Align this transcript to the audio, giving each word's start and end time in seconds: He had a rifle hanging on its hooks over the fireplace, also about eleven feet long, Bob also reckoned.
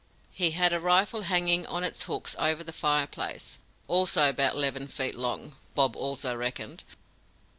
He 0.31 0.49
had 0.57 0.73
a 0.73 0.79
rifle 0.79 1.21
hanging 1.21 1.67
on 1.67 1.83
its 1.83 2.05
hooks 2.05 2.35
over 2.39 2.63
the 2.63 2.73
fireplace, 2.73 3.59
also 3.87 4.29
about 4.29 4.55
eleven 4.55 4.87
feet 4.87 5.13
long, 5.13 5.57
Bob 5.75 5.95
also 5.95 6.35
reckoned. 6.35 6.83